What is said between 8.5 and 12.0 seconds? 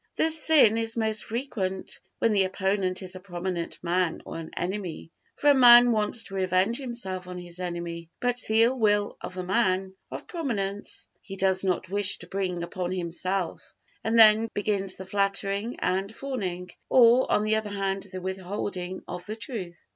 ill will of a man of prominence he does not